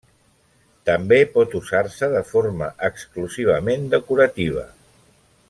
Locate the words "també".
0.89-1.19